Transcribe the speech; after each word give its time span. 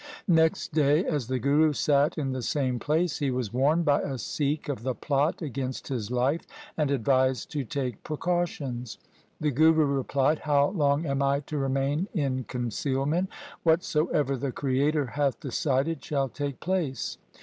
Next 0.33 0.73
day, 0.73 1.05
as 1.05 1.27
the 1.27 1.37
Guru 1.37 1.73
sat 1.73 2.17
in 2.17 2.31
the 2.31 2.41
same 2.41 2.79
place, 2.79 3.19
he 3.19 3.29
was 3.29 3.53
warned 3.53 3.85
by 3.85 4.01
a 4.01 4.17
Sikh 4.17 4.67
of 4.67 4.81
the 4.81 4.95
plot 4.95 5.43
against 5.43 5.89
his 5.89 6.09
life, 6.09 6.41
and 6.75 6.89
advised 6.89 7.51
to 7.51 7.63
take 7.63 8.01
precautions. 8.01 8.97
The 9.39 9.51
Guru 9.51 9.85
replied,' 9.85 10.39
How 10.49 10.69
long 10.69 11.05
am 11.05 11.21
I 11.21 11.41
to 11.41 11.57
remain 11.59 12.07
in 12.15 12.45
concealment? 12.45 13.29
What 13.61 13.83
soever 13.83 14.35
the 14.35 14.51
Creator 14.51 15.05
hath 15.05 15.39
decided 15.39 16.03
shall 16.03 16.29
take 16.29 16.59
place.' 16.59 17.19